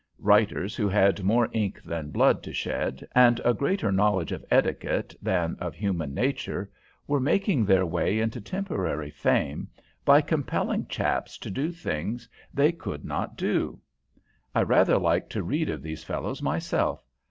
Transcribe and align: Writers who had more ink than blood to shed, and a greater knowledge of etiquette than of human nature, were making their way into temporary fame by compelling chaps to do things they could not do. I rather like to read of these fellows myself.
Writers 0.17 0.75
who 0.75 0.89
had 0.89 1.21
more 1.23 1.47
ink 1.51 1.79
than 1.83 2.09
blood 2.09 2.41
to 2.41 2.51
shed, 2.53 3.07
and 3.13 3.39
a 3.45 3.53
greater 3.53 3.91
knowledge 3.91 4.31
of 4.31 4.43
etiquette 4.49 5.15
than 5.21 5.55
of 5.59 5.75
human 5.75 6.11
nature, 6.11 6.71
were 7.05 7.19
making 7.19 7.63
their 7.65 7.85
way 7.85 8.17
into 8.19 8.41
temporary 8.41 9.11
fame 9.11 9.67
by 10.03 10.19
compelling 10.19 10.87
chaps 10.87 11.37
to 11.37 11.51
do 11.51 11.71
things 11.71 12.27
they 12.51 12.71
could 12.71 13.05
not 13.05 13.37
do. 13.37 13.79
I 14.55 14.63
rather 14.63 14.97
like 14.97 15.29
to 15.29 15.43
read 15.43 15.69
of 15.69 15.83
these 15.83 16.03
fellows 16.03 16.41
myself. 16.41 17.05